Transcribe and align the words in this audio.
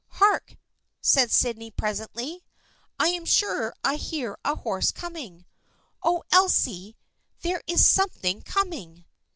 "Hark!" 0.23 0.57
said 1.13 1.29
Sydney 1.29 1.69
presently." 1.69 2.43
I 2.99 3.09
am 3.09 3.23
sure 3.23 3.71
I 3.83 3.97
hear 3.97 4.35
a 4.43 4.55
horse 4.55 4.91
coming. 4.91 5.45
Oh, 6.01 6.23
Elsie, 6.31 6.97
there 7.43 7.61
is 7.67 7.85
something 7.85 8.41
coming 8.41 9.05